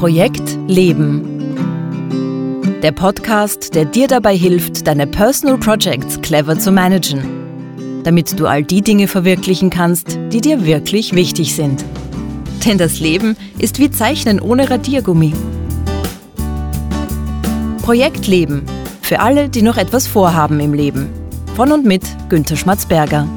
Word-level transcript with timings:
Projekt 0.00 0.56
Leben. 0.66 1.20
Der 2.82 2.90
Podcast, 2.90 3.74
der 3.74 3.84
dir 3.84 4.08
dabei 4.08 4.34
hilft, 4.34 4.86
deine 4.86 5.06
Personal 5.06 5.58
Projects 5.58 6.18
clever 6.22 6.58
zu 6.58 6.72
managen, 6.72 8.02
damit 8.02 8.40
du 8.40 8.46
all 8.46 8.62
die 8.62 8.80
Dinge 8.80 9.08
verwirklichen 9.08 9.68
kannst, 9.68 10.18
die 10.32 10.40
dir 10.40 10.64
wirklich 10.64 11.14
wichtig 11.14 11.54
sind. 11.54 11.84
Denn 12.64 12.78
das 12.78 12.98
Leben 12.98 13.36
ist 13.58 13.78
wie 13.78 13.90
Zeichnen 13.90 14.40
ohne 14.40 14.70
Radiergummi. 14.70 15.34
Projekt 17.82 18.26
Leben. 18.26 18.64
Für 19.02 19.20
alle, 19.20 19.50
die 19.50 19.60
noch 19.60 19.76
etwas 19.76 20.06
vorhaben 20.06 20.60
im 20.60 20.72
Leben. 20.72 21.10
Von 21.56 21.72
und 21.72 21.84
mit 21.84 22.04
Günter 22.30 22.56
Schmatzberger. 22.56 23.28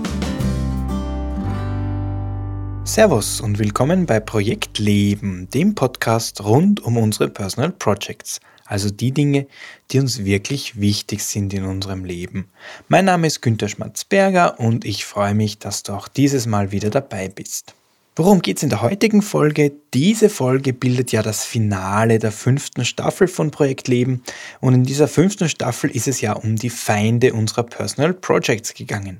Servus 2.94 3.41
und 3.41 3.57
willkommen 3.57 4.05
bei 4.05 4.20
Projekt 4.20 4.78
Leben, 4.78 5.50
dem 5.50 5.74
Podcast 5.74 6.43
rund 6.43 6.79
um 6.79 6.96
unsere 6.97 7.28
Personal 7.28 7.71
Projects, 7.71 8.39
also 8.68 8.92
die 8.92 9.11
Dinge, 9.11 9.47
die 9.89 10.00
uns 10.00 10.25
wirklich 10.25 10.79
wichtig 10.79 11.24
sind 11.24 11.56
in 11.56 11.64
unserem 11.64 12.06
Leben. 12.06 12.50
Mein 12.89 13.06
Name 13.06 13.25
ist 13.25 13.42
Günter 13.42 13.68
Schmatzberger 13.68 14.60
und 14.60 14.86
ich 14.86 15.06
freue 15.06 15.34
mich, 15.34 15.57
dass 15.57 15.82
du 15.82 15.93
auch 15.93 16.07
dieses 16.07 16.46
Mal 16.46 16.71
wieder 16.71 16.92
dabei 16.92 17.29
bist. 17.29 17.74
Worum 18.15 18.43
geht 18.43 18.57
es 18.57 18.64
in 18.64 18.70
der 18.70 18.84
heutigen 18.84 19.23
Folge? 19.23 19.71
Diese 19.96 20.29
Folge 20.29 20.71
bildet 20.71 21.12
ja 21.12 21.23
das 21.23 21.43
Finale 21.43 22.20
der 22.20 22.32
fünften 22.32 22.86
Staffel 22.86 23.28
von 23.28 23.50
Projekt 23.50 23.87
Leben 23.87 24.21
und 24.62 24.75
in 24.75 24.84
dieser 24.84 25.07
fünften 25.07 25.50
Staffel 25.50 25.89
ist 25.89 26.07
es 26.07 26.21
ja 26.21 26.34
um 26.34 26.57
die 26.57 26.70
Feinde 26.70 27.34
unserer 27.34 27.64
Personal 27.64 28.14
Projects 28.14 28.75
gegangen. 28.75 29.20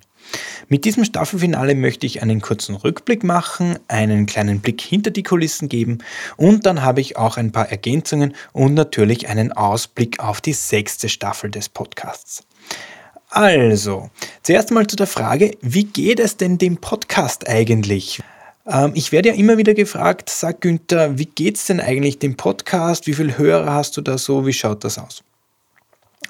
Mit 0.70 0.86
diesem 0.86 1.06
Staffelfinale 1.06 1.76
möchte 1.76 2.06
ich 2.06 2.22
einen 2.22 2.42
kurzen 2.42 2.76
Rückblick 2.76 3.24
machen, 3.24 3.78
einen 3.88 4.26
kleinen 4.26 4.60
Blick 4.62 4.82
hinter 4.82 5.12
die 5.12 5.24
Kulissen 5.24 5.70
geben 5.70 6.00
und 6.38 6.66
dann 6.66 6.82
habe 6.82 7.02
ich 7.02 7.18
auch 7.18 7.38
ein 7.38 7.52
paar 7.52 7.70
Ergänzungen 7.70 8.36
und 8.52 8.74
natürlich 8.74 9.30
einen 9.30 9.52
Ausblick 9.52 10.20
auf 10.20 10.42
die 10.42 10.54
sechste 10.54 11.10
Staffel 11.10 11.52
des 11.52 11.70
Podcasts. 11.70 12.44
Also, 13.30 14.12
zuerst 14.44 14.70
mal 14.72 14.86
zu 14.86 14.96
der 14.96 15.08
Frage, 15.08 15.58
wie 15.62 15.86
geht 15.86 16.20
es 16.20 16.38
denn 16.38 16.60
dem 16.60 16.78
Podcast 16.78 17.48
eigentlich? 17.50 18.22
Ähm, 18.68 18.92
ich 18.94 19.12
werde 19.12 19.30
ja 19.30 19.36
immer 19.36 19.58
wieder 19.58 19.74
gefragt, 19.74 20.30
sag 20.30 20.62
Günther, 20.62 21.18
wie 21.18 21.26
geht 21.26 21.58
es 21.58 21.66
denn 21.66 21.80
eigentlich 21.80 22.20
dem 22.20 22.38
Podcast? 22.38 23.08
Wie 23.08 23.14
viele 23.14 23.38
Hörer 23.38 23.74
hast 23.74 23.98
du 23.98 24.02
da 24.02 24.18
so? 24.18 24.46
Wie 24.46 24.54
schaut 24.54 24.84
das 24.84 24.98
aus? 24.98 25.24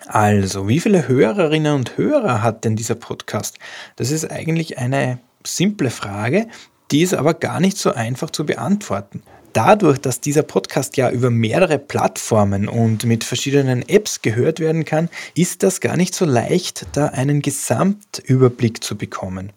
Also, 0.08 0.68
wie 0.68 0.80
viele 0.80 1.08
Hörerinnen 1.08 1.76
und 1.76 1.98
Hörer 1.98 2.42
hat 2.42 2.66
denn 2.66 2.76
dieser 2.76 2.96
Podcast? 2.96 3.58
Das 3.96 4.12
ist 4.12 4.30
eigentlich 4.30 4.78
eine 4.78 5.20
simple 5.46 5.90
Frage, 5.90 6.48
die 6.92 7.02
ist 7.02 7.14
aber 7.14 7.34
gar 7.34 7.60
nicht 7.60 7.78
so 7.78 7.94
einfach 7.94 8.30
zu 8.30 8.46
beantworten. 8.46 9.24
Dadurch, 9.54 10.00
dass 10.00 10.20
dieser 10.20 10.42
Podcast 10.42 10.98
ja 10.98 11.12
über 11.12 11.30
mehrere 11.30 11.78
Plattformen 11.78 12.68
und 12.68 13.06
mit 13.06 13.24
verschiedenen 13.24 13.88
Apps 13.88 14.22
gehört 14.22 14.60
werden 14.60 14.84
kann, 14.84 15.10
ist 15.36 15.64
das 15.64 15.80
gar 15.80 15.96
nicht 15.96 16.16
so 16.16 16.26
leicht, 16.26 16.88
da 16.94 17.08
einen 17.08 17.42
Gesamtüberblick 17.42 18.84
zu 18.84 18.98
bekommen. 18.98 19.52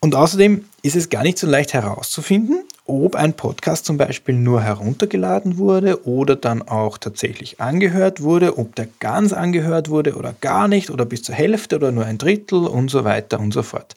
Und 0.00 0.14
außerdem 0.14 0.64
ist 0.82 0.96
es 0.96 1.08
gar 1.08 1.22
nicht 1.22 1.38
so 1.38 1.46
leicht 1.46 1.72
herauszufinden, 1.72 2.64
ob 2.86 3.16
ein 3.16 3.34
Podcast 3.34 3.84
zum 3.84 3.96
Beispiel 3.96 4.34
nur 4.34 4.62
heruntergeladen 4.62 5.58
wurde 5.58 6.06
oder 6.06 6.36
dann 6.36 6.62
auch 6.62 6.98
tatsächlich 6.98 7.60
angehört 7.60 8.22
wurde, 8.22 8.58
ob 8.58 8.74
der 8.74 8.88
ganz 9.00 9.32
angehört 9.32 9.88
wurde 9.90 10.14
oder 10.14 10.34
gar 10.40 10.68
nicht 10.68 10.90
oder 10.90 11.04
bis 11.04 11.22
zur 11.22 11.34
Hälfte 11.34 11.76
oder 11.76 11.92
nur 11.92 12.04
ein 12.04 12.18
Drittel 12.18 12.66
und 12.66 12.90
so 12.90 13.04
weiter 13.04 13.40
und 13.40 13.52
so 13.52 13.62
fort. 13.62 13.94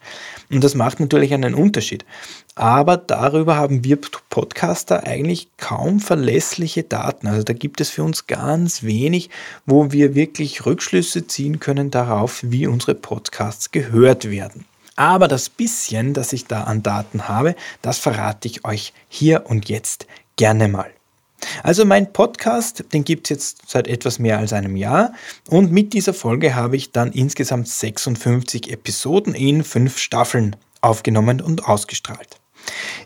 Und 0.52 0.64
das 0.64 0.76
macht 0.76 1.00
natürlich 1.00 1.34
einen 1.34 1.54
Unterschied. 1.54 2.06
Aber 2.56 2.98
darüber 2.98 3.56
haben 3.56 3.84
wir 3.84 3.98
Podcaster 4.30 5.06
eigentlich 5.06 5.48
kaum 5.58 6.00
verlässliche 6.00 6.84
Daten. 6.84 7.28
Also 7.28 7.44
da 7.44 7.54
gibt 7.54 7.80
es 7.82 7.90
für 7.90 8.04
uns 8.04 8.28
ganz 8.28 8.84
wenig, 8.84 9.30
wo 9.66 9.92
wir 9.92 10.14
wirklich 10.16 10.66
Rückschlüsse 10.66 11.28
ziehen 11.28 11.60
können 11.60 11.90
darauf, 11.92 12.42
wie 12.44 12.68
unsere 12.68 12.96
Podcasts 12.96 13.72
gehört 13.72 14.30
werden. 14.30 14.66
Aber 15.00 15.30
das 15.30 15.48
bisschen, 15.48 16.14
das 16.14 16.34
ich 16.34 16.48
da 16.48 16.66
an 16.66 16.84
Daten 16.84 17.30
habe, 17.30 17.56
das 17.82 17.98
verrate 17.98 18.50
ich 18.50 18.66
euch 18.66 18.92
hier 19.08 19.46
und 19.46 19.70
jetzt 19.70 20.08
gerne 20.36 20.68
mal. 20.68 20.92
Also 21.64 21.86
mein 21.86 22.12
Podcast, 22.12 22.84
den 22.92 23.06
gibt 23.06 23.28
es 23.28 23.30
jetzt 23.30 23.62
seit 23.70 23.88
etwas 23.88 24.20
mehr 24.20 24.40
als 24.40 24.52
einem 24.52 24.76
Jahr 24.76 25.14
und 25.48 25.72
mit 25.72 25.94
dieser 25.94 26.14
Folge 26.14 26.54
habe 26.54 26.76
ich 26.76 26.92
dann 26.92 27.14
insgesamt 27.14 27.70
56 27.70 28.70
Episoden 28.74 29.36
in 29.36 29.64
fünf 29.64 30.00
Staffeln 30.00 30.58
aufgenommen 30.82 31.40
und 31.40 31.64
ausgestrahlt. 31.64 32.39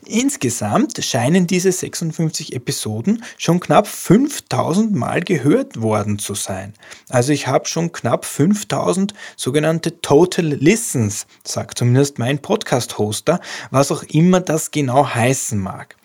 Insgesamt 0.06 1.04
scheinen 1.04 1.48
diese 1.48 1.72
56 1.72 2.54
Episoden 2.54 3.24
schon 3.38 3.60
knapp 3.60 3.88
5000 3.88 4.94
Mal 4.94 5.22
gehört 5.22 5.82
worden 5.82 6.20
zu 6.20 6.36
sein. 6.36 6.74
Also 7.10 7.32
ich 7.32 7.48
habe 7.48 7.68
schon 7.68 7.92
knapp 7.92 8.26
5000 8.26 9.14
sogenannte 9.38 10.02
Total 10.02 10.46
Listens, 10.46 11.26
sagt 11.46 11.78
zumindest 11.78 12.20
mein 12.20 12.40
Podcast-Hoster, 12.40 13.40
was 13.72 13.92
auch 13.92 14.04
immer 14.04 14.42
das 14.42 14.72
genau 14.72 15.08
heißen 15.08 15.60
mag. 15.60 15.96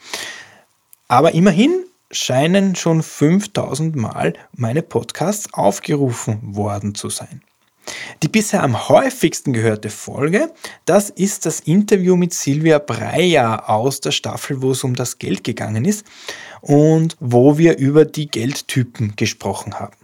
Aber 1.09 1.34
immerhin 1.34 1.84
scheinen 2.10 2.75
schon 2.76 3.03
5000 3.03 3.97
Mal 3.97 4.34
meine 4.53 4.82
Podcasts 4.82 5.53
aufgerufen 5.53 6.38
worden 6.56 6.94
zu 6.94 7.10
sein. 7.10 7.42
Die 8.22 8.28
bisher 8.28 8.62
am 8.62 8.88
häufigsten 8.88 9.53
gehörte 9.53 9.91
Folge, 9.91 10.53
das 10.84 11.10
ist 11.10 11.47
das 11.47 11.60
Interview 11.60 12.16
mit 12.16 12.34
Silvia 12.34 12.78
Breyer 12.78 13.69
aus 13.69 14.00
der 14.00 14.10
Staffel, 14.10 14.62
wo 14.62 14.72
es 14.72 14.84
um 14.84 14.94
das 14.94 15.19
Geld 15.19 15.44
gegangen 15.44 15.84
ist 15.84 16.06
und 16.60 17.16
wo 17.21 17.59
wir 17.59 17.78
über 17.78 18.04
die 18.04 18.28
Geldtypen 18.28 19.15
gesprochen 19.16 19.78
haben. 19.78 19.97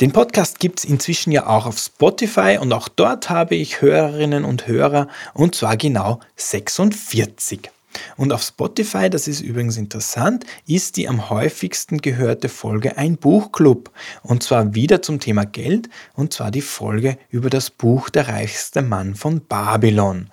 Den 0.00 0.12
Podcast 0.12 0.60
gibt 0.60 0.78
es 0.78 0.84
inzwischen 0.86 1.30
ja 1.30 1.46
auch 1.46 1.66
auf 1.66 1.78
Spotify 1.78 2.56
und 2.58 2.72
auch 2.72 2.88
dort 2.88 3.28
habe 3.28 3.54
ich 3.54 3.82
Hörerinnen 3.82 4.44
und 4.44 4.66
Hörer 4.66 5.08
und 5.34 5.54
zwar 5.54 5.76
genau 5.76 6.20
46. 6.36 7.70
Und 8.16 8.32
auf 8.32 8.42
Spotify, 8.42 9.10
das 9.10 9.28
ist 9.28 9.40
übrigens 9.40 9.76
interessant, 9.76 10.44
ist 10.66 10.96
die 10.96 11.08
am 11.08 11.30
häufigsten 11.30 11.98
gehörte 11.98 12.48
Folge 12.48 12.96
ein 12.96 13.16
Buchclub. 13.16 13.90
Und 14.22 14.42
zwar 14.42 14.74
wieder 14.74 15.02
zum 15.02 15.20
Thema 15.20 15.44
Geld, 15.44 15.88
und 16.14 16.32
zwar 16.32 16.50
die 16.50 16.62
Folge 16.62 17.18
über 17.30 17.50
das 17.50 17.70
Buch 17.70 18.10
Der 18.10 18.28
reichste 18.28 18.82
Mann 18.82 19.14
von 19.14 19.40
Babylon. 19.40 20.30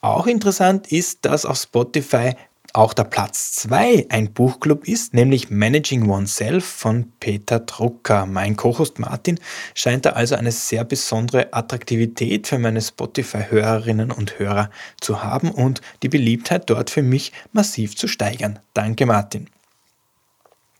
Auch 0.00 0.26
interessant 0.26 0.92
ist, 0.92 1.24
dass 1.24 1.44
auf 1.44 1.56
Spotify 1.56 2.34
auch 2.76 2.92
der 2.92 3.04
Platz 3.04 3.52
2 3.52 4.06
ein 4.10 4.32
Buchclub 4.32 4.86
ist, 4.86 5.14
nämlich 5.14 5.48
Managing 5.50 6.10
Oneself 6.10 6.64
von 6.64 7.10
Peter 7.20 7.60
Drucker. 7.60 8.26
Mein 8.26 8.56
Co-Host 8.56 8.98
Martin 8.98 9.40
scheint 9.74 10.04
da 10.04 10.10
also 10.10 10.34
eine 10.34 10.52
sehr 10.52 10.84
besondere 10.84 11.52
Attraktivität 11.54 12.46
für 12.46 12.58
meine 12.58 12.82
Spotify-Hörerinnen 12.82 14.10
und 14.10 14.38
Hörer 14.38 14.70
zu 15.00 15.22
haben 15.22 15.50
und 15.50 15.80
die 16.02 16.10
Beliebtheit 16.10 16.68
dort 16.68 16.90
für 16.90 17.02
mich 17.02 17.32
massiv 17.52 17.96
zu 17.96 18.08
steigern. 18.08 18.58
Danke 18.74 19.06
Martin. 19.06 19.48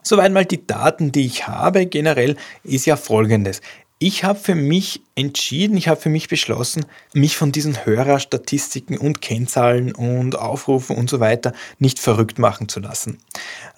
Soweit 0.03 0.33
mal 0.33 0.45
die 0.45 0.67
Daten, 0.67 1.13
die 1.13 1.25
ich 1.25 1.49
habe. 1.49 1.87
Generell 1.87 2.37
ist 2.63 2.85
ja 2.85 2.97
folgendes. 2.97 3.63
Ich 3.99 4.23
habe 4.23 4.39
für 4.39 4.55
mich 4.55 5.01
entschieden, 5.17 5.79
ich 5.79 5.89
habe 5.89 6.01
für 6.01 6.11
mich 6.11 6.29
beschlossen, 6.29 6.85
mich 7.15 7.37
von 7.37 7.51
diesen 7.51 7.87
Hörerstatistiken 7.87 8.99
und 8.99 9.23
Kennzahlen 9.23 9.95
und 9.95 10.39
Aufrufen 10.39 10.95
und 10.95 11.09
so 11.09 11.21
weiter 11.21 11.55
nicht 11.79 11.99
verrückt 11.99 12.39
machen 12.39 12.69
zu 12.69 12.81
lassen. 12.81 13.19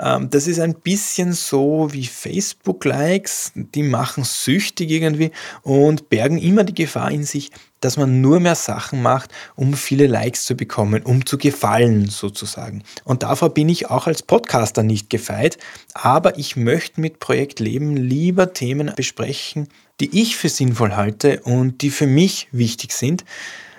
Ähm, 0.01 0.29
das 0.31 0.49
ist 0.49 0.59
ein 0.59 0.75
bisschen 0.75 1.33
so 1.33 1.89
wie 1.93 2.07
Facebook-Likes, 2.07 3.53
die 3.55 3.85
machen 3.85 4.25
süchtig 4.25 4.91
irgendwie 4.91 5.31
und 5.63 6.11
bergen 6.11 6.39
immer 6.39 6.65
die 6.65 6.75
Gefahr 6.75 7.13
in 7.13 7.23
sich, 7.23 7.53
dass 7.81 7.97
man 7.97 8.21
nur 8.21 8.41
mehr 8.41 8.57
Sachen 8.57 9.01
macht, 9.01 9.31
um 9.55 9.75
viele 9.75 10.09
Likes 10.09 10.45
zu 10.45 10.57
bekommen, 10.57 11.03
um 11.05 11.25
zu 11.25 11.39
gefallen 11.39 12.09
sozusagen. 12.09 12.83
Und 13.05 13.23
davor 13.23 13.51
bin 13.51 13.69
ich 13.69 13.89
auch 13.89 14.09
als 14.09 14.23
Podcaster 14.23 14.83
nicht 14.83 15.09
gefeit, 15.11 15.59
aber 15.95 16.37
ich 16.37 16.57
möchte 16.57 17.01
mit 17.01 17.21
Projekt 17.21 17.61
Leben 17.61 17.97
lieber 17.97 18.53
Themen 18.53 18.93
besprechen, 18.97 19.69
die 20.01 20.21
ich 20.21 20.37
für 20.37 20.49
sinnvoll 20.49 20.95
halte 20.95 21.28
und 21.37 21.83
die 21.83 21.91
für 21.91 22.07
mich 22.07 22.49
wichtig 22.53 22.93
sind. 22.93 23.25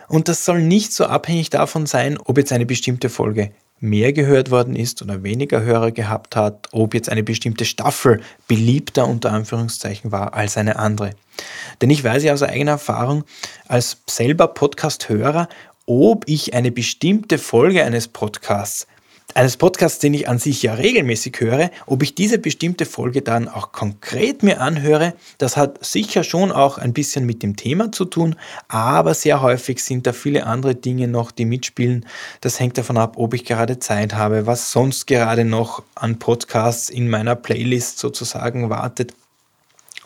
Und 0.08 0.28
das 0.28 0.46
soll 0.46 0.62
nicht 0.62 0.94
so 0.94 1.06
abhängig 1.06 1.50
davon 1.50 1.86
sein, 1.86 2.18
ob 2.18 2.38
jetzt 2.38 2.52
eine 2.52 2.66
bestimmte 2.66 3.10
Folge 3.10 3.52
mehr 3.80 4.12
gehört 4.14 4.52
worden 4.52 4.76
ist 4.76 5.02
oder 5.02 5.24
weniger 5.24 5.62
Hörer 5.62 5.92
gehabt 5.92 6.36
hat, 6.36 6.68
ob 6.72 6.94
jetzt 6.94 7.10
eine 7.10 7.24
bestimmte 7.24 7.66
Staffel 7.66 8.22
beliebter 8.48 9.08
unter 9.08 9.32
Anführungszeichen 9.32 10.12
war 10.12 10.34
als 10.34 10.58
eine 10.58 10.78
andere. 10.78 11.12
Denn 11.82 11.90
ich 11.90 12.04
weiß 12.04 12.24
ja 12.24 12.34
aus 12.34 12.44
eigener 12.44 12.72
Erfahrung 12.72 13.24
als 13.68 13.98
selber 14.08 14.48
Podcast-Hörer, 14.48 15.48
ob 15.86 16.26
ich 16.28 16.54
eine 16.54 16.72
bestimmte 16.72 17.38
Folge 17.38 17.84
eines 17.84 18.08
Podcasts 18.08 18.86
eines 19.36 19.58
Podcasts, 19.58 20.00
den 20.00 20.14
ich 20.14 20.28
an 20.28 20.40
sich 20.40 20.64
ja 20.64 20.74
regelmäßig 20.74 21.40
höre, 21.40 21.72
ob 21.86 22.04
ich 22.04 22.16
diese 22.16 22.40
bestimmte 22.40 22.86
Folge 22.86 23.22
dann 23.22 23.48
auch 23.48 23.72
konkret 23.72 24.44
mir 24.44 24.60
anhöre, 24.60 25.14
das 25.38 25.56
hat 25.56 25.84
sicher 25.86 26.24
schon 26.24 26.52
auch 26.52 26.78
ein 26.78 26.94
bisschen 26.94 27.26
mit 27.26 27.44
dem 27.44 27.56
Thema 27.56 27.92
zu 27.92 28.06
tun, 28.06 28.36
aber 28.68 29.14
sehr 29.14 29.42
häufig 29.42 29.84
sind 29.84 30.08
da 30.08 30.14
viele 30.14 30.46
andere 30.46 30.76
Dinge 30.76 31.08
noch, 31.08 31.32
die 31.32 31.46
mitspielen. 31.46 32.06
Das 32.42 32.60
hängt 32.60 32.78
davon 32.78 32.98
ab, 32.98 33.18
ob 33.18 33.34
ich 33.34 33.46
gerade 33.46 33.80
Zeit 33.80 34.14
habe, 34.16 34.46
was 34.46 34.72
sonst 34.72 35.06
gerade 35.08 35.46
noch 35.46 35.84
an 35.96 36.20
Podcasts 36.20 36.90
in 36.90 37.10
meiner 37.10 37.36
Playlist 37.36 38.00
sozusagen 38.00 38.70
wartet 38.70 39.14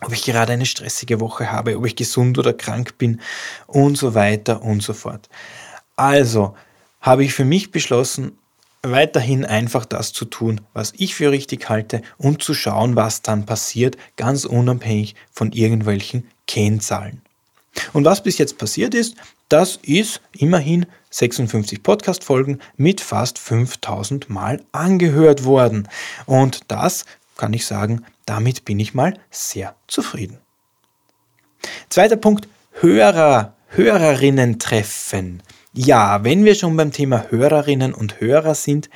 ob 0.02 0.12
ich 0.12 0.24
gerade 0.24 0.52
eine 0.52 0.66
stressige 0.66 1.22
Woche 1.22 1.50
habe, 1.50 1.78
ob 1.78 1.86
ich 1.86 1.96
gesund 1.96 2.38
oder 2.38 2.52
krank 2.52 2.98
bin 2.98 3.22
und 3.68 3.98
so 3.98 4.14
weiter 4.14 4.62
und 4.62 4.84
so 4.84 4.92
fort. 4.92 5.30
Also 5.96 6.56
habe 7.00 7.24
ich 7.24 7.34
für 7.34 7.46
mich 7.46 7.72
beschlossen, 7.72 8.38
weiterhin 8.84 9.46
einfach 9.46 9.86
das 9.86 10.12
zu 10.14 10.26
tun, 10.26 10.62
was 10.74 10.94
ich 10.98 11.16
für 11.16 11.32
richtig 11.32 11.70
halte 11.70 12.02
und 12.18 12.44
zu 12.44 12.54
schauen, 12.54 12.96
was 12.96 13.22
dann 13.22 13.46
passiert, 13.46 13.98
ganz 14.18 14.46
unabhängig 14.46 15.16
von 15.32 15.52
irgendwelchen 15.54 16.28
Kennzahlen. 16.48 17.22
Und 17.94 18.06
was 18.06 18.22
bis 18.22 18.38
jetzt 18.38 18.58
passiert 18.58 18.94
ist, 18.94 19.16
das 19.50 19.80
ist 19.82 20.22
immerhin 20.38 20.86
56 21.10 21.82
Podcast-Folgen 21.82 22.60
mit 22.76 23.02
fast 23.02 23.40
5000 23.40 24.30
Mal 24.30 24.62
angehört 24.72 25.46
worden. 25.46 25.88
Und 26.26 26.62
das 26.68 27.06
kann 27.38 27.54
ich 27.54 27.66
sagen, 27.66 28.06
damit 28.26 28.66
bin 28.66 28.80
ich 28.80 28.94
mal 28.94 29.18
sehr 29.32 29.76
zufrieden. 29.88 30.38
Zweiter 31.90 32.18
Punkt, 32.18 32.48
Hörer, 32.72 33.54
Hörerinnen 33.68 34.60
treffen. 34.60 35.42
Ja, 35.76 36.24
wenn 36.24 36.46
wir 36.46 36.54
schon 36.54 36.78
beim 36.78 36.92
Thema 36.92 37.32
Hörerinnen 37.32 37.96
und 37.96 38.22
Hörer 38.22 38.54
sind, 38.54 38.92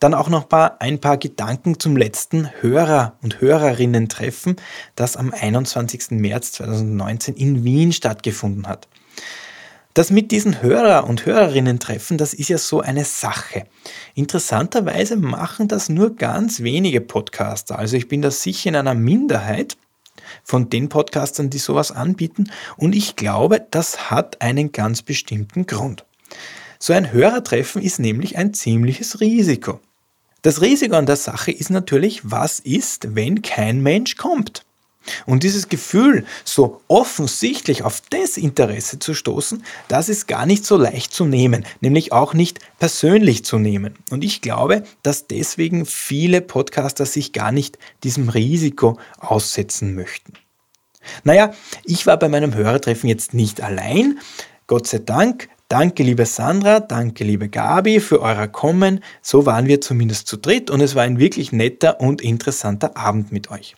dann 0.00 0.12
auch 0.12 0.28
noch 0.28 0.48
ein 0.50 0.98
paar 0.98 1.18
Gedanken 1.18 1.78
zum 1.78 1.96
letzten 1.96 2.50
Hörer- 2.62 3.16
und 3.22 3.40
Hörerinnen-Treffen, 3.40 4.56
das 4.96 5.16
am 5.16 5.32
21. 5.32 6.10
März 6.10 6.50
2019 6.50 7.36
in 7.36 7.62
Wien 7.62 7.92
stattgefunden 7.92 8.66
hat. 8.66 8.88
Das 9.94 10.10
mit 10.10 10.32
diesen 10.32 10.62
Hörer- 10.62 11.06
und 11.06 11.26
Hörerinnen-Treffen, 11.26 12.18
das 12.18 12.34
ist 12.34 12.48
ja 12.48 12.58
so 12.58 12.80
eine 12.80 13.04
Sache. 13.04 13.68
Interessanterweise 14.14 15.14
machen 15.14 15.68
das 15.68 15.88
nur 15.88 16.16
ganz 16.16 16.60
wenige 16.60 17.00
Podcaster. 17.00 17.78
Also 17.78 17.96
ich 17.96 18.08
bin 18.08 18.20
da 18.20 18.32
sicher 18.32 18.70
in 18.70 18.74
einer 18.76 18.94
Minderheit 18.94 19.76
von 20.42 20.70
den 20.70 20.88
Podcastern, 20.88 21.50
die 21.50 21.58
sowas 21.58 21.92
anbieten. 21.92 22.50
Und 22.76 22.96
ich 22.96 23.14
glaube, 23.14 23.64
das 23.70 24.10
hat 24.10 24.42
einen 24.42 24.72
ganz 24.72 25.02
bestimmten 25.02 25.66
Grund. 25.66 26.04
So 26.78 26.92
ein 26.92 27.12
Hörertreffen 27.12 27.82
ist 27.82 27.98
nämlich 27.98 28.36
ein 28.36 28.54
ziemliches 28.54 29.20
Risiko. 29.20 29.80
Das 30.42 30.60
Risiko 30.60 30.94
an 30.94 31.06
der 31.06 31.16
Sache 31.16 31.50
ist 31.50 31.70
natürlich, 31.70 32.20
was 32.30 32.60
ist, 32.60 33.14
wenn 33.14 33.42
kein 33.42 33.82
Mensch 33.82 34.16
kommt? 34.16 34.64
Und 35.24 35.42
dieses 35.42 35.68
Gefühl, 35.68 36.24
so 36.44 36.80
offensichtlich 36.88 37.82
auf 37.82 38.00
Desinteresse 38.00 38.98
zu 38.98 39.14
stoßen, 39.14 39.62
das 39.88 40.08
ist 40.08 40.26
gar 40.26 40.46
nicht 40.46 40.64
so 40.64 40.76
leicht 40.76 41.12
zu 41.12 41.24
nehmen, 41.24 41.64
nämlich 41.80 42.12
auch 42.12 42.34
nicht 42.34 42.60
persönlich 42.78 43.44
zu 43.44 43.58
nehmen. 43.58 43.94
Und 44.10 44.24
ich 44.24 44.40
glaube, 44.40 44.82
dass 45.02 45.26
deswegen 45.26 45.86
viele 45.86 46.40
Podcaster 46.40 47.06
sich 47.06 47.32
gar 47.32 47.52
nicht 47.52 47.78
diesem 48.04 48.28
Risiko 48.28 48.98
aussetzen 49.18 49.94
möchten. 49.94 50.32
Naja, 51.22 51.54
ich 51.84 52.06
war 52.06 52.18
bei 52.18 52.28
meinem 52.28 52.54
Hörertreffen 52.54 53.08
jetzt 53.08 53.32
nicht 53.32 53.60
allein. 53.60 54.18
Gott 54.66 54.88
sei 54.88 54.98
Dank 54.98 55.48
Danke, 55.68 56.04
liebe 56.04 56.26
Sandra, 56.26 56.78
danke, 56.78 57.24
liebe 57.24 57.48
Gabi, 57.48 57.98
für 57.98 58.22
euer 58.22 58.46
Kommen. 58.46 59.02
So 59.20 59.46
waren 59.46 59.66
wir 59.66 59.80
zumindest 59.80 60.28
zu 60.28 60.36
dritt 60.36 60.70
und 60.70 60.80
es 60.80 60.94
war 60.94 61.02
ein 61.02 61.18
wirklich 61.18 61.50
netter 61.50 62.00
und 62.00 62.22
interessanter 62.22 62.96
Abend 62.96 63.32
mit 63.32 63.50
euch. 63.50 63.74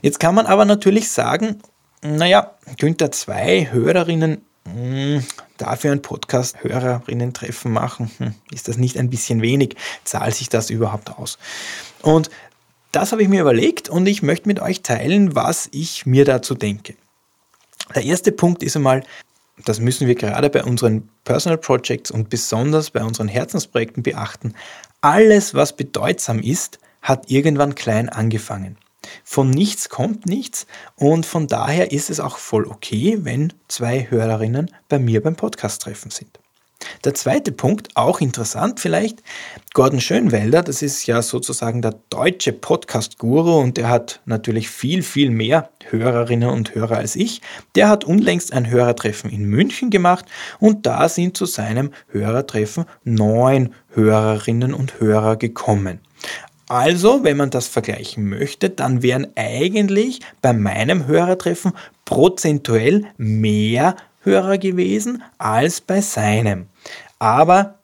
Jetzt 0.00 0.20
kann 0.20 0.36
man 0.36 0.46
aber 0.46 0.64
natürlich 0.64 1.10
sagen, 1.10 1.58
naja, 2.02 2.54
Günther 2.78 3.10
zwei 3.10 3.66
Hörerinnen, 3.68 4.42
mh, 4.64 4.72
hm, 4.72 5.24
dafür 5.56 5.90
ein 5.90 6.02
Podcast 6.02 6.62
Hörerinnen-Treffen 6.62 7.72
machen, 7.72 8.12
hm, 8.18 8.34
ist 8.52 8.68
das 8.68 8.76
nicht 8.76 8.96
ein 8.96 9.10
bisschen 9.10 9.42
wenig? 9.42 9.74
Zahlt 10.04 10.36
sich 10.36 10.48
das 10.48 10.70
überhaupt 10.70 11.18
aus? 11.18 11.36
Und 12.00 12.30
das 12.92 13.10
habe 13.10 13.22
ich 13.22 13.28
mir 13.28 13.40
überlegt 13.40 13.88
und 13.88 14.06
ich 14.06 14.22
möchte 14.22 14.46
mit 14.46 14.60
euch 14.60 14.82
teilen, 14.82 15.34
was 15.34 15.68
ich 15.72 16.06
mir 16.06 16.24
dazu 16.24 16.54
denke. 16.54 16.94
Der 17.94 18.04
erste 18.04 18.30
Punkt 18.30 18.62
ist 18.62 18.76
einmal, 18.76 19.02
das 19.64 19.80
müssen 19.80 20.06
wir 20.06 20.14
gerade 20.14 20.50
bei 20.50 20.64
unseren 20.64 21.08
Personal 21.24 21.58
Projects 21.58 22.10
und 22.10 22.30
besonders 22.30 22.90
bei 22.90 23.02
unseren 23.02 23.28
Herzensprojekten 23.28 24.02
beachten. 24.02 24.54
Alles, 25.00 25.54
was 25.54 25.74
bedeutsam 25.74 26.40
ist, 26.40 26.78
hat 27.02 27.30
irgendwann 27.30 27.74
klein 27.74 28.08
angefangen. 28.08 28.76
Von 29.24 29.50
nichts 29.50 29.88
kommt 29.88 30.26
nichts 30.26 30.66
und 30.96 31.24
von 31.24 31.46
daher 31.46 31.92
ist 31.92 32.10
es 32.10 32.20
auch 32.20 32.38
voll 32.38 32.66
okay, 32.66 33.18
wenn 33.22 33.52
zwei 33.68 34.06
Hörerinnen 34.10 34.70
bei 34.88 34.98
mir 34.98 35.22
beim 35.22 35.36
Podcast-Treffen 35.36 36.10
sind. 36.10 36.38
Der 37.04 37.14
zweite 37.14 37.52
Punkt, 37.52 37.96
auch 37.96 38.20
interessant 38.20 38.80
vielleicht, 38.80 39.22
Gordon 39.74 40.00
Schönwelder, 40.00 40.62
das 40.62 40.82
ist 40.82 41.06
ja 41.06 41.22
sozusagen 41.22 41.82
der 41.82 41.94
deutsche 42.10 42.52
Podcast-Guru 42.52 43.58
und 43.58 43.76
der 43.76 43.88
hat 43.88 44.20
natürlich 44.24 44.70
viel, 44.70 45.02
viel 45.02 45.30
mehr 45.30 45.70
Hörerinnen 45.88 46.48
und 46.48 46.74
Hörer 46.74 46.96
als 46.96 47.16
ich. 47.16 47.40
Der 47.74 47.88
hat 47.88 48.04
unlängst 48.04 48.52
ein 48.52 48.68
Hörertreffen 48.68 49.30
in 49.30 49.44
München 49.44 49.90
gemacht 49.90 50.24
und 50.58 50.86
da 50.86 51.08
sind 51.08 51.36
zu 51.36 51.46
seinem 51.46 51.90
Hörertreffen 52.08 52.84
neun 53.04 53.74
Hörerinnen 53.90 54.74
und 54.74 55.00
Hörer 55.00 55.36
gekommen. 55.36 56.00
Also, 56.68 57.24
wenn 57.24 57.38
man 57.38 57.48
das 57.48 57.66
vergleichen 57.66 58.28
möchte, 58.28 58.68
dann 58.68 59.02
wären 59.02 59.28
eigentlich 59.36 60.20
bei 60.42 60.52
meinem 60.52 61.06
Hörertreffen 61.06 61.72
prozentuell 62.04 63.06
mehr 63.16 63.96
Hörer 64.20 64.58
gewesen 64.58 65.22
als 65.38 65.80
bei 65.80 66.00
seinem. 66.00 66.66
Aber 67.18 67.78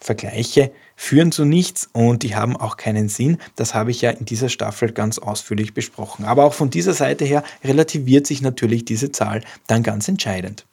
Vergleiche 0.00 0.72
führen 0.96 1.32
zu 1.32 1.44
nichts 1.44 1.88
und 1.92 2.22
die 2.22 2.34
haben 2.34 2.56
auch 2.56 2.76
keinen 2.76 3.08
Sinn. 3.08 3.38
Das 3.56 3.74
habe 3.74 3.90
ich 3.90 4.02
ja 4.02 4.10
in 4.10 4.24
dieser 4.24 4.48
Staffel 4.48 4.92
ganz 4.92 5.18
ausführlich 5.18 5.74
besprochen. 5.74 6.24
Aber 6.24 6.44
auch 6.44 6.54
von 6.54 6.70
dieser 6.70 6.94
Seite 6.94 7.24
her 7.24 7.42
relativiert 7.64 8.26
sich 8.26 8.42
natürlich 8.42 8.84
diese 8.84 9.12
Zahl 9.12 9.42
dann 9.66 9.82
ganz 9.82 10.08
entscheidend. 10.08 10.64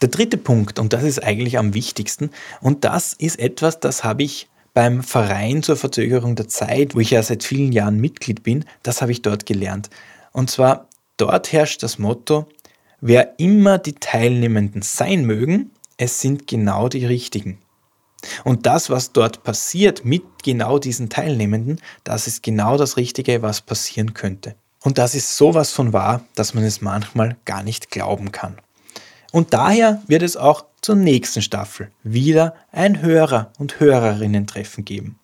Der 0.00 0.08
dritte 0.08 0.36
Punkt, 0.36 0.78
und 0.78 0.92
das 0.92 1.04
ist 1.04 1.22
eigentlich 1.22 1.58
am 1.58 1.74
wichtigsten, 1.74 2.30
und 2.60 2.84
das 2.84 3.12
ist 3.12 3.38
etwas, 3.38 3.78
das 3.78 4.04
habe 4.04 4.24
ich 4.24 4.48
beim 4.74 5.02
Verein 5.02 5.62
zur 5.62 5.76
Verzögerung 5.76 6.34
der 6.34 6.48
Zeit, 6.48 6.94
wo 6.94 7.00
ich 7.00 7.10
ja 7.10 7.22
seit 7.22 7.44
vielen 7.44 7.72
Jahren 7.72 8.00
Mitglied 8.00 8.42
bin, 8.42 8.64
das 8.82 9.02
habe 9.02 9.12
ich 9.12 9.22
dort 9.22 9.46
gelernt. 9.46 9.90
Und 10.32 10.50
zwar, 10.50 10.88
dort 11.18 11.52
herrscht 11.52 11.82
das 11.82 11.98
Motto, 11.98 12.48
wer 13.02 13.38
immer 13.38 13.76
die 13.76 13.96
Teilnehmenden 13.96 14.80
sein 14.80 15.26
mögen, 15.26 15.72
es 15.98 16.20
sind 16.20 16.46
genau 16.46 16.88
die 16.88 17.04
richtigen. 17.04 17.58
Und 18.44 18.66
das, 18.66 18.88
was 18.88 19.12
dort 19.12 19.42
passiert 19.42 20.04
mit 20.04 20.22
genau 20.44 20.78
diesen 20.78 21.10
Teilnehmenden, 21.10 21.80
das 22.04 22.26
ist 22.28 22.42
genau 22.42 22.78
das 22.78 22.96
Richtige, 22.96 23.42
was 23.42 23.60
passieren 23.60 24.14
könnte. 24.14 24.54
Und 24.82 24.98
das 24.98 25.14
ist 25.14 25.36
sowas 25.36 25.72
von 25.72 25.92
wahr, 25.92 26.24
dass 26.36 26.54
man 26.54 26.64
es 26.64 26.80
manchmal 26.80 27.36
gar 27.44 27.62
nicht 27.62 27.90
glauben 27.90 28.32
kann. 28.32 28.56
Und 29.32 29.52
daher 29.52 30.02
wird 30.06 30.22
es 30.22 30.36
auch 30.36 30.64
zur 30.80 30.94
nächsten 30.94 31.42
Staffel 31.42 31.90
wieder 32.04 32.54
ein 32.70 33.02
Hörer- 33.02 33.52
und 33.58 33.80
Hörerinnen-Treffen 33.80 34.84
geben. 34.84 35.18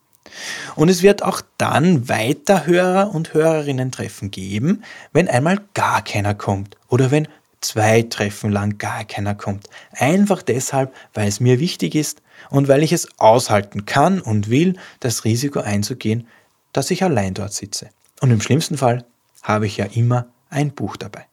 Und 0.76 0.88
es 0.88 1.02
wird 1.02 1.22
auch 1.22 1.40
dann 1.56 2.08
weiter 2.08 2.66
Hörer- 2.66 3.14
und 3.14 3.34
Hörerinnen-Treffen 3.34 4.30
geben, 4.30 4.82
wenn 5.12 5.28
einmal 5.28 5.60
gar 5.74 6.02
keiner 6.02 6.34
kommt 6.34 6.76
oder 6.88 7.10
wenn 7.10 7.28
zwei 7.60 8.02
Treffen 8.02 8.50
lang 8.50 8.78
gar 8.78 9.04
keiner 9.04 9.34
kommt. 9.34 9.68
Einfach 9.92 10.42
deshalb, 10.42 10.94
weil 11.14 11.28
es 11.28 11.40
mir 11.40 11.60
wichtig 11.60 11.94
ist 11.94 12.22
und 12.50 12.68
weil 12.68 12.82
ich 12.82 12.92
es 12.92 13.08
aushalten 13.18 13.86
kann 13.86 14.20
und 14.20 14.50
will, 14.50 14.76
das 15.00 15.24
Risiko 15.24 15.60
einzugehen, 15.60 16.26
dass 16.72 16.90
ich 16.90 17.02
allein 17.02 17.34
dort 17.34 17.52
sitze. 17.52 17.90
Und 18.20 18.30
im 18.30 18.40
schlimmsten 18.40 18.78
Fall 18.78 19.04
habe 19.42 19.66
ich 19.66 19.76
ja 19.76 19.86
immer 19.86 20.26
ein 20.50 20.72
Buch 20.72 20.96
dabei. 20.96 21.26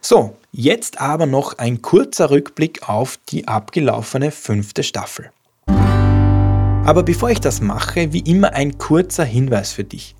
So, 0.00 0.36
jetzt 0.52 1.00
aber 1.00 1.26
noch 1.26 1.56
ein 1.56 1.80
kurzer 1.80 2.30
Rückblick 2.30 2.88
auf 2.88 3.18
die 3.30 3.48
abgelaufene 3.48 4.30
fünfte 4.30 4.82
Staffel. 4.82 5.30
Aber 5.66 7.02
bevor 7.02 7.30
ich 7.30 7.40
das 7.40 7.62
mache, 7.62 8.12
wie 8.12 8.20
immer 8.20 8.52
ein 8.52 8.76
kurzer 8.76 9.24
Hinweis 9.24 9.72
für 9.72 9.84
dich. 9.84 10.14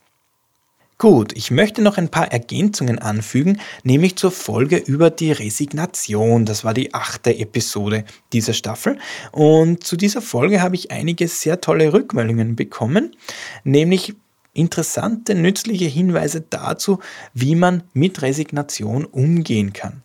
Gut, 1.00 1.36
ich 1.36 1.50
möchte 1.52 1.82
noch 1.82 1.98
ein 1.98 2.10
paar 2.10 2.32
Ergänzungen 2.32 3.00
anfügen, 3.00 3.60
nämlich 3.84 4.16
zur 4.16 4.32
Folge 4.32 4.78
über 4.78 5.10
die 5.10 5.34
Resignation. 5.34 6.46
Das 6.46 6.64
war 6.64 6.74
die 6.74 6.94
achte 6.94 7.38
Episode 7.38 8.06
dieser 8.32 8.54
Staffel. 8.54 8.98
Und 9.32 9.84
zu 9.84 9.98
dieser 9.98 10.22
Folge 10.22 10.62
habe 10.62 10.76
ich 10.76 10.92
einige 10.92 11.28
sehr 11.28 11.60
tolle 11.60 11.92
Rückmeldungen 11.92 12.56
bekommen, 12.56 13.18
nämlich 13.66 14.16
interessante, 14.54 15.36
nützliche 15.36 15.86
Hinweise 15.86 16.42
dazu, 16.42 17.00
wie 17.34 17.56
man 17.56 17.84
mit 17.94 18.22
Resignation 18.22 19.06
umgehen 19.06 19.74
kann. 19.74 20.04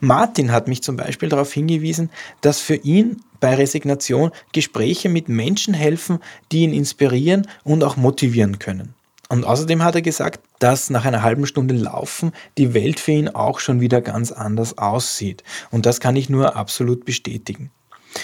Martin 0.00 0.52
hat 0.52 0.68
mich 0.68 0.82
zum 0.82 0.96
Beispiel 0.96 1.28
darauf 1.28 1.52
hingewiesen, 1.52 2.10
dass 2.40 2.60
für 2.60 2.76
ihn 2.76 3.20
bei 3.40 3.54
Resignation 3.54 4.30
Gespräche 4.52 5.08
mit 5.08 5.28
Menschen 5.28 5.74
helfen, 5.74 6.20
die 6.52 6.60
ihn 6.60 6.72
inspirieren 6.72 7.48
und 7.64 7.82
auch 7.82 7.96
motivieren 7.96 8.58
können. 8.58 8.94
Und 9.28 9.44
außerdem 9.44 9.82
hat 9.82 9.94
er 9.94 10.02
gesagt, 10.02 10.40
dass 10.58 10.88
nach 10.88 11.04
einer 11.04 11.22
halben 11.22 11.46
Stunde 11.46 11.74
Laufen 11.74 12.32
die 12.56 12.72
Welt 12.74 12.98
für 12.98 13.12
ihn 13.12 13.28
auch 13.28 13.60
schon 13.60 13.80
wieder 13.80 14.00
ganz 14.00 14.32
anders 14.32 14.78
aussieht. 14.78 15.44
Und 15.70 15.84
das 15.84 16.00
kann 16.00 16.16
ich 16.16 16.30
nur 16.30 16.56
absolut 16.56 17.04
bestätigen. 17.04 17.70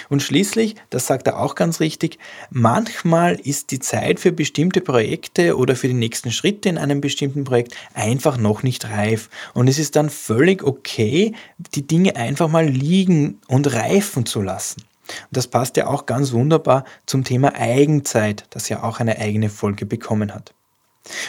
Und 0.08 0.22
schließlich, 0.22 0.76
das 0.90 1.06
sagt 1.06 1.26
er 1.26 1.38
auch 1.38 1.54
ganz 1.54 1.80
richtig, 1.80 2.18
manchmal 2.50 3.34
ist 3.34 3.70
die 3.70 3.80
Zeit 3.80 4.20
für 4.20 4.32
bestimmte 4.32 4.80
Projekte 4.80 5.56
oder 5.56 5.76
für 5.76 5.88
die 5.88 5.94
nächsten 5.94 6.30
Schritte 6.30 6.68
in 6.68 6.78
einem 6.78 7.00
bestimmten 7.00 7.44
Projekt 7.44 7.74
einfach 7.94 8.36
noch 8.36 8.62
nicht 8.62 8.88
reif. 8.90 9.28
Und 9.52 9.68
es 9.68 9.78
ist 9.78 9.96
dann 9.96 10.10
völlig 10.10 10.62
okay, 10.62 11.34
die 11.74 11.86
Dinge 11.86 12.16
einfach 12.16 12.48
mal 12.48 12.66
liegen 12.66 13.40
und 13.48 13.72
reifen 13.72 14.26
zu 14.26 14.40
lassen. 14.40 14.82
Und 15.06 15.36
das 15.36 15.46
passt 15.46 15.76
ja 15.76 15.86
auch 15.86 16.06
ganz 16.06 16.32
wunderbar 16.32 16.84
zum 17.06 17.24
Thema 17.24 17.54
Eigenzeit, 17.54 18.46
das 18.50 18.68
ja 18.68 18.82
auch 18.82 19.00
eine 19.00 19.18
eigene 19.18 19.50
Folge 19.50 19.86
bekommen 19.86 20.34
hat. 20.34 20.54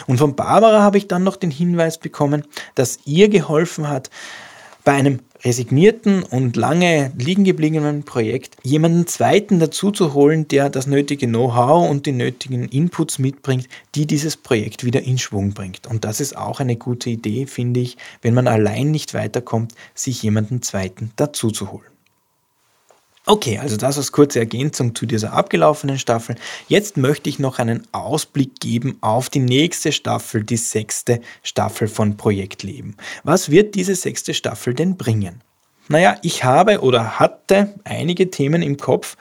Und 0.06 0.18
von 0.18 0.34
Barbara 0.34 0.80
habe 0.80 0.96
ich 0.96 1.06
dann 1.06 1.22
noch 1.22 1.36
den 1.36 1.50
Hinweis 1.50 1.98
bekommen, 1.98 2.44
dass 2.74 3.00
ihr 3.04 3.28
geholfen 3.28 3.88
hat, 3.88 4.10
bei 4.86 4.92
einem 4.92 5.18
resignierten 5.44 6.22
und 6.22 6.54
lange 6.54 7.12
liegen 7.18 7.42
gebliebenen 7.42 8.04
Projekt 8.04 8.56
jemanden 8.62 9.08
zweiten 9.08 9.58
dazu 9.58 9.90
zu 9.90 10.14
holen, 10.14 10.46
der 10.46 10.70
das 10.70 10.86
nötige 10.86 11.26
Know-how 11.26 11.90
und 11.90 12.06
die 12.06 12.12
nötigen 12.12 12.68
Inputs 12.68 13.18
mitbringt, 13.18 13.68
die 13.96 14.06
dieses 14.06 14.36
Projekt 14.36 14.84
wieder 14.84 15.02
in 15.02 15.18
Schwung 15.18 15.54
bringt. 15.54 15.88
Und 15.88 16.04
das 16.04 16.20
ist 16.20 16.36
auch 16.36 16.60
eine 16.60 16.76
gute 16.76 17.10
Idee, 17.10 17.46
finde 17.46 17.80
ich, 17.80 17.96
wenn 18.22 18.32
man 18.32 18.46
allein 18.46 18.92
nicht 18.92 19.12
weiterkommt, 19.12 19.74
sich 19.92 20.22
jemanden 20.22 20.62
zweiten 20.62 21.10
dazu 21.16 21.50
zu 21.50 21.72
holen. 21.72 21.95
Okay, 23.28 23.58
also 23.58 23.76
das 23.76 23.98
als 23.98 24.12
kurze 24.12 24.38
Ergänzung 24.38 24.94
zu 24.94 25.04
dieser 25.04 25.32
abgelaufenen 25.32 25.98
Staffel. 25.98 26.36
Jetzt 26.68 26.96
möchte 26.96 27.28
ich 27.28 27.40
noch 27.40 27.58
einen 27.58 27.82
Ausblick 27.90 28.60
geben 28.60 28.98
auf 29.00 29.28
die 29.28 29.40
nächste 29.40 29.90
Staffel, 29.90 30.44
die 30.44 30.56
sechste 30.56 31.20
Staffel 31.42 31.88
von 31.88 32.16
Projektleben. 32.16 32.96
Was 33.24 33.50
wird 33.50 33.74
diese 33.74 33.96
sechste 33.96 34.32
Staffel 34.32 34.74
denn 34.74 34.96
bringen? 34.96 35.42
Naja, 35.88 36.16
ich 36.22 36.44
habe 36.44 36.82
oder 36.82 37.18
hatte 37.18 37.74
einige 37.82 38.30
Themen 38.30 38.62
im 38.62 38.76
Kopf, 38.76 39.16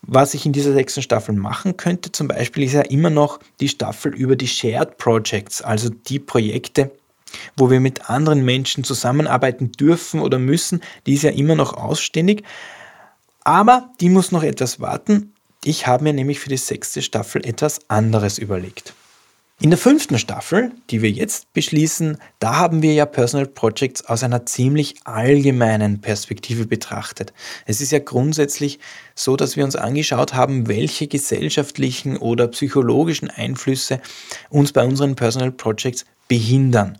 was 0.00 0.32
ich 0.32 0.46
in 0.46 0.52
dieser 0.54 0.72
sechsten 0.72 1.02
Staffel 1.02 1.34
machen 1.34 1.76
könnte. 1.76 2.12
Zum 2.12 2.28
Beispiel 2.28 2.62
ist 2.62 2.72
ja 2.72 2.82
immer 2.82 3.10
noch 3.10 3.38
die 3.60 3.68
Staffel 3.68 4.14
über 4.14 4.36
die 4.36 4.48
Shared 4.48 4.96
Projects, 4.96 5.60
also 5.60 5.90
die 5.90 6.20
Projekte, 6.20 6.90
wo 7.54 7.70
wir 7.70 7.80
mit 7.80 8.08
anderen 8.08 8.46
Menschen 8.46 8.82
zusammenarbeiten 8.82 9.72
dürfen 9.72 10.20
oder 10.20 10.38
müssen, 10.38 10.80
die 11.04 11.14
ist 11.14 11.22
ja 11.22 11.32
immer 11.32 11.54
noch 11.54 11.74
ausständig. 11.74 12.42
Aber 13.46 13.92
die 14.00 14.08
muss 14.08 14.32
noch 14.32 14.42
etwas 14.42 14.80
warten. 14.80 15.32
Ich 15.62 15.86
habe 15.86 16.02
mir 16.02 16.12
nämlich 16.12 16.40
für 16.40 16.48
die 16.48 16.56
sechste 16.56 17.00
Staffel 17.00 17.46
etwas 17.46 17.78
anderes 17.88 18.38
überlegt. 18.38 18.92
In 19.60 19.70
der 19.70 19.78
fünften 19.78 20.18
Staffel, 20.18 20.72
die 20.90 21.00
wir 21.00 21.12
jetzt 21.12 21.52
beschließen, 21.52 22.18
da 22.40 22.56
haben 22.56 22.82
wir 22.82 22.92
ja 22.92 23.06
Personal 23.06 23.46
Projects 23.46 24.04
aus 24.04 24.24
einer 24.24 24.46
ziemlich 24.46 24.96
allgemeinen 25.04 26.00
Perspektive 26.00 26.66
betrachtet. 26.66 27.32
Es 27.66 27.80
ist 27.80 27.92
ja 27.92 28.00
grundsätzlich 28.00 28.80
so, 29.14 29.36
dass 29.36 29.56
wir 29.56 29.64
uns 29.64 29.76
angeschaut 29.76 30.34
haben, 30.34 30.66
welche 30.66 31.06
gesellschaftlichen 31.06 32.16
oder 32.16 32.48
psychologischen 32.48 33.30
Einflüsse 33.30 34.00
uns 34.50 34.72
bei 34.72 34.84
unseren 34.84 35.14
Personal 35.14 35.52
Projects 35.52 36.04
behindern. 36.26 36.98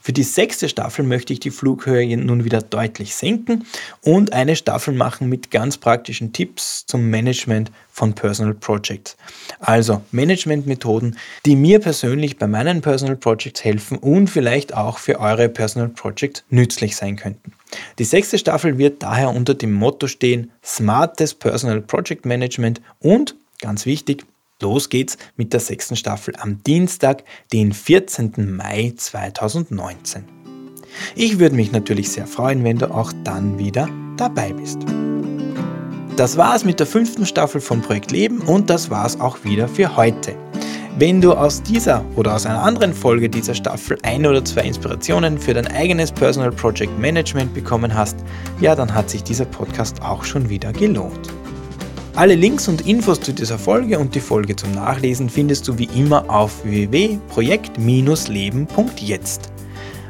Für 0.00 0.12
die 0.12 0.22
sechste 0.22 0.68
Staffel 0.68 1.04
möchte 1.04 1.32
ich 1.32 1.40
die 1.40 1.50
Flughöhe 1.50 2.16
nun 2.16 2.44
wieder 2.44 2.60
deutlich 2.60 3.14
senken 3.14 3.66
und 4.02 4.32
eine 4.32 4.56
Staffel 4.56 4.94
machen 4.94 5.28
mit 5.28 5.50
ganz 5.50 5.78
praktischen 5.78 6.32
Tipps 6.32 6.86
zum 6.86 7.10
Management 7.10 7.70
von 7.92 8.14
Personal 8.14 8.54
Projects. 8.54 9.16
Also 9.58 10.02
Managementmethoden, 10.12 11.16
die 11.44 11.56
mir 11.56 11.80
persönlich 11.80 12.38
bei 12.38 12.46
meinen 12.46 12.80
Personal 12.80 13.16
Projects 13.16 13.64
helfen 13.64 13.98
und 13.98 14.28
vielleicht 14.28 14.74
auch 14.74 14.98
für 14.98 15.20
eure 15.20 15.48
Personal 15.48 15.88
Projects 15.88 16.44
nützlich 16.48 16.96
sein 16.96 17.16
könnten. 17.16 17.52
Die 17.98 18.04
sechste 18.04 18.38
Staffel 18.38 18.78
wird 18.78 19.02
daher 19.02 19.30
unter 19.30 19.54
dem 19.54 19.72
Motto 19.72 20.06
stehen 20.06 20.50
Smartes 20.64 21.34
Personal 21.34 21.80
Project 21.80 22.26
Management 22.26 22.80
und, 23.00 23.36
ganz 23.60 23.86
wichtig, 23.86 24.24
Los 24.60 24.90
geht's 24.90 25.16
mit 25.36 25.52
der 25.52 25.60
sechsten 25.60 25.96
Staffel 25.96 26.34
am 26.38 26.62
Dienstag, 26.62 27.24
den 27.52 27.72
14. 27.72 28.32
Mai 28.56 28.92
2019. 28.94 30.24
Ich 31.14 31.38
würde 31.38 31.56
mich 31.56 31.72
natürlich 31.72 32.10
sehr 32.10 32.26
freuen, 32.26 32.62
wenn 32.64 32.78
du 32.78 32.90
auch 32.90 33.12
dann 33.24 33.58
wieder 33.58 33.88
dabei 34.16 34.52
bist. 34.52 34.78
Das 36.16 36.36
war's 36.36 36.64
mit 36.64 36.78
der 36.78 36.86
fünften 36.86 37.24
Staffel 37.24 37.60
von 37.60 37.80
Projekt 37.80 38.10
Leben 38.10 38.40
und 38.40 38.68
das 38.68 38.90
war's 38.90 39.18
auch 39.18 39.42
wieder 39.44 39.66
für 39.66 39.96
heute. 39.96 40.36
Wenn 40.98 41.22
du 41.22 41.32
aus 41.32 41.62
dieser 41.62 42.04
oder 42.16 42.34
aus 42.34 42.44
einer 42.44 42.62
anderen 42.62 42.92
Folge 42.92 43.30
dieser 43.30 43.54
Staffel 43.54 43.96
ein 44.02 44.26
oder 44.26 44.44
zwei 44.44 44.62
Inspirationen 44.62 45.38
für 45.38 45.54
dein 45.54 45.68
eigenes 45.68 46.12
Personal 46.12 46.50
Project 46.52 46.98
Management 46.98 47.54
bekommen 47.54 47.94
hast, 47.94 48.16
ja, 48.60 48.74
dann 48.74 48.92
hat 48.92 49.08
sich 49.08 49.22
dieser 49.22 49.46
Podcast 49.46 50.02
auch 50.02 50.24
schon 50.24 50.50
wieder 50.50 50.72
gelohnt. 50.72 51.32
Alle 52.16 52.34
Links 52.34 52.66
und 52.68 52.86
Infos 52.86 53.18
zu 53.20 53.32
dieser 53.32 53.58
Folge 53.58 53.98
und 53.98 54.14
die 54.14 54.20
Folge 54.20 54.54
zum 54.56 54.72
Nachlesen 54.72 55.30
findest 55.30 55.66
du 55.68 55.78
wie 55.78 55.88
immer 55.94 56.28
auf 56.28 56.62
www.projekt-leben.jetzt. 56.64 59.50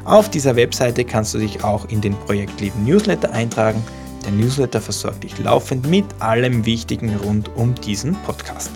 Auf 0.03 0.29
dieser 0.29 0.55
Webseite 0.55 1.05
kannst 1.05 1.35
du 1.35 1.37
dich 1.37 1.63
auch 1.63 1.87
in 1.89 2.01
den 2.01 2.15
Projektleben 2.15 2.83
Newsletter 2.85 3.31
eintragen. 3.31 3.83
Der 4.25 4.31
Newsletter 4.31 4.81
versorgt 4.81 5.23
dich 5.23 5.37
laufend 5.39 5.87
mit 5.89 6.05
allem 6.19 6.65
Wichtigen 6.65 7.15
rund 7.17 7.55
um 7.55 7.75
diesen 7.75 8.15
Podcast. 8.23 8.71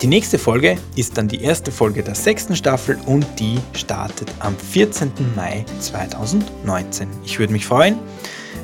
Die 0.00 0.06
nächste 0.06 0.38
Folge 0.38 0.78
ist 0.96 1.18
dann 1.18 1.26
die 1.28 1.42
erste 1.42 1.70
Folge 1.72 2.02
der 2.02 2.14
sechsten 2.14 2.56
Staffel 2.56 2.98
und 3.04 3.26
die 3.38 3.58
startet 3.74 4.32
am 4.38 4.56
14. 4.56 5.12
Mai 5.36 5.66
2019. 5.80 7.06
Ich 7.24 7.38
würde 7.38 7.52
mich 7.52 7.66
freuen, 7.66 7.98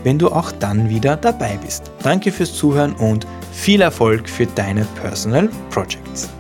wenn 0.07 0.21
du 0.21 0.29
auch 0.29 0.53
dann 0.53 0.89
wieder 0.89 1.17
dabei 1.17 1.59
bist. 1.65 1.91
Danke 2.05 2.31
fürs 2.31 2.55
Zuhören 2.55 2.95
und 2.95 3.27
viel 3.51 3.81
Erfolg 3.81 4.29
für 4.29 4.47
deine 4.47 4.85
Personal 5.03 5.51
Projects. 5.71 6.36